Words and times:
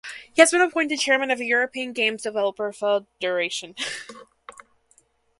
He 0.33 0.41
has 0.41 0.49
been 0.49 0.61
appointed 0.61 0.97
Chairman 0.99 1.29
of 1.29 1.37
the 1.37 1.45
European 1.45 1.93
Games 1.93 2.23
Developer 2.23 2.73
Federation. 2.73 3.75